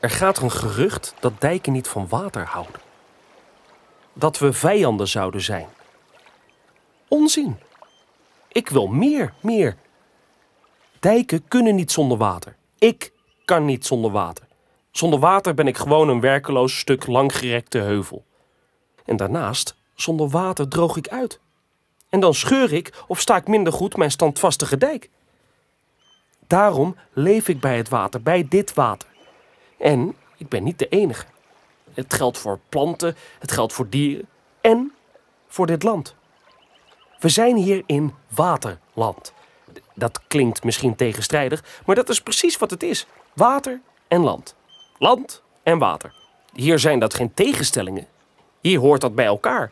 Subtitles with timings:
[0.00, 2.80] Er gaat een gerucht dat dijken niet van water houden.
[4.12, 5.68] Dat we vijanden zouden zijn.
[7.08, 7.58] Onzin.
[8.48, 9.76] Ik wil meer, meer.
[11.00, 12.56] Dijken kunnen niet zonder water.
[12.78, 13.12] Ik
[13.44, 14.46] kan niet zonder water.
[14.90, 18.24] Zonder water ben ik gewoon een werkeloos stuk langgerekte heuvel.
[19.04, 21.40] En daarnaast, zonder water droog ik uit.
[22.08, 25.10] En dan scheur ik of sta ik minder goed mijn standvastige dijk.
[26.46, 29.08] Daarom leef ik bij het water, bij dit water.
[29.78, 31.26] En ik ben niet de enige.
[31.94, 34.28] Het geldt voor planten, het geldt voor dieren
[34.60, 34.92] en
[35.48, 36.14] voor dit land.
[37.18, 39.32] We zijn hier in waterland.
[39.94, 44.54] Dat klinkt misschien tegenstrijdig, maar dat is precies wat het is: water en land.
[44.98, 46.14] Land en water.
[46.52, 48.06] Hier zijn dat geen tegenstellingen.
[48.60, 49.70] Hier hoort dat bij elkaar.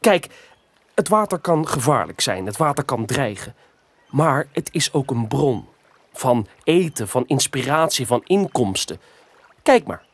[0.00, 0.28] Kijk,
[0.94, 3.54] het water kan gevaarlijk zijn, het water kan dreigen.
[4.10, 5.68] Maar het is ook een bron
[6.18, 9.00] van eten, van inspiratie, van inkomsten.
[9.62, 10.04] Kijk maar.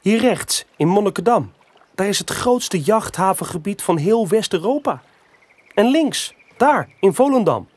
[0.00, 1.52] Hier rechts, in Monnikendam,
[1.94, 5.02] daar is het grootste jachthavengebied van heel West-Europa.
[5.74, 7.68] En links, daar, in Volendam,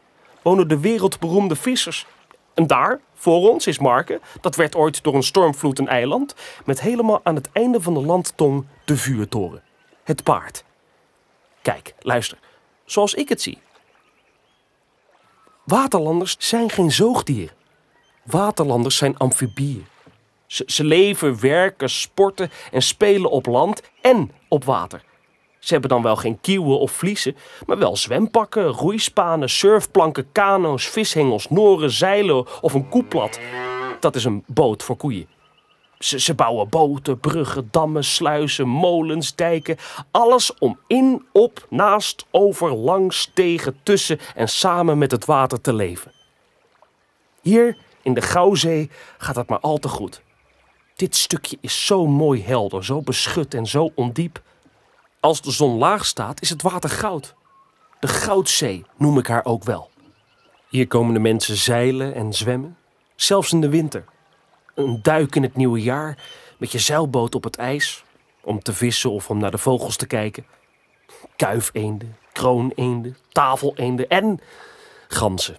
[0.42, 2.06] wonen de wereldberoemde vissers.
[2.54, 4.22] En daar, voor ons, is Marken.
[4.42, 6.36] Dat werd ooit door een stormvloed een eiland.
[6.66, 9.64] Met helemaal aan het einde van de landtong de vuurtoren.
[10.04, 10.64] Het paard.
[11.62, 12.38] Kijk, luister.
[12.86, 13.62] Zoals ik het zie.
[15.66, 17.56] Waterlanders zijn geen zoogdieren.
[18.24, 19.86] Waterlanders zijn amfibieën.
[20.48, 25.04] Ze, ze leven, werken, sporten en spelen op land en op water.
[25.60, 31.50] Ze hebben dan wel geen kieuwen of vliezen, maar wel zwempakken, roeispanen, surfplanken, kano's, vishengels,
[31.50, 33.40] noren, zeilen of een koeplat.
[34.00, 35.28] Dat is een boot voor koeien.
[36.06, 39.78] Ze, bouwen boten, bruggen, dammen, sluizen, molens, dijken.
[40.12, 45.74] Alles om in, op, naast, over, langs, tegen, tussen en samen met het water te
[45.74, 46.12] leven.
[47.42, 50.22] Hier in de Gouwzee gaat het maar al te goed.
[50.96, 54.42] Dit stukje is zo mooi helder, zo beschut en zo ondiep.
[55.20, 57.36] Als de zon laag staat, is het water goud.
[58.00, 59.90] De Goudzee noem ik haar ook wel.
[60.70, 62.78] Hier komen de mensen zeilen en zwemmen,
[63.16, 64.06] zelfs in de winter.
[64.76, 66.18] Een duik in het nieuwe jaar
[66.58, 68.04] met je zeilboot op het ijs,
[68.42, 70.46] om te vissen of om naar de vogels te kijken.
[71.36, 74.40] Kuifeenden, krooneenden, tafeleenden en
[75.08, 75.58] ganzen.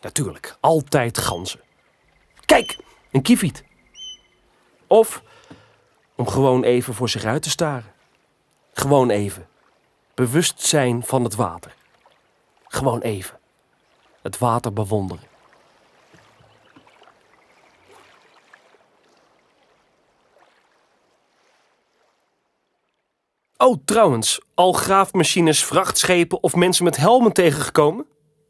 [0.00, 1.60] Natuurlijk, altijd ganzen.
[2.44, 2.78] Kijk,
[3.10, 3.64] een kieviet.
[4.86, 5.22] Of
[6.14, 7.92] om gewoon even voor zich uit te staren.
[8.72, 9.48] Gewoon even.
[10.14, 11.74] Bewust zijn van het water.
[12.64, 13.38] Gewoon even.
[14.22, 15.29] Het water bewonderen.
[23.62, 28.06] Oh, trouwens, al graafmachines, vrachtschepen of mensen met helmen tegengekomen?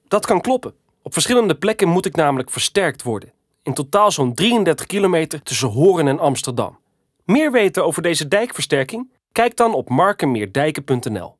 [0.08, 0.74] Dat kan kloppen.
[1.02, 3.32] Op verschillende plekken moet ik namelijk versterkt worden.
[3.62, 6.78] In totaal zo'n 33 kilometer tussen Hoorn en Amsterdam.
[7.24, 9.12] Meer weten over deze dijkversterking?
[9.32, 11.38] Kijk dan op markenmeerdijken.nl.